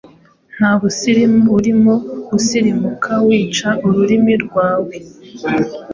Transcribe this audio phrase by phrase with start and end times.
[0.55, 1.93] nta busilimu burimo
[2.29, 4.95] gusilimuka wica ururimi rwawe,